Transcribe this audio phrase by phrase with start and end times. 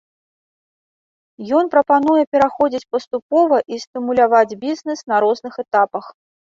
[1.59, 6.05] Ён прапануе пераходзіць паступова і стымуляваць бізнес на розных этапах.